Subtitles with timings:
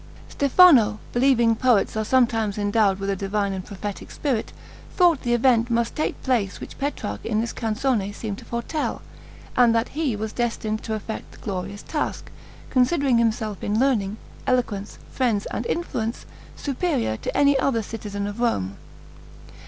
[0.29, 4.51] Stefano, believing poets are sometimes endowed with a divine and prophetic spirit,
[4.97, 9.03] thought the event must take place which Petrarch in this canzone seemed to foretell,
[9.55, 12.31] and that he was destined to effect the glorious task;
[12.71, 14.17] considering himself in learning,
[14.47, 16.25] eloquence, friends, and influence,
[16.55, 18.77] superior to any other citizen of Rome.